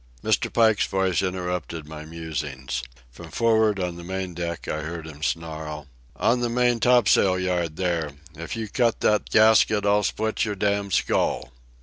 [0.23, 0.51] Mr.
[0.51, 2.81] Pike's voice interrupted my musings.
[3.11, 7.75] From for'ard, on the main deck, I heard him snarl: "On the main topsail yard,
[7.75, 11.51] there!—if you cut that gasket I'll split your damned skull!"